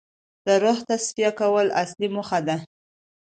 [0.45, 2.57] د روح تصفیه کول اصلي موخه ده.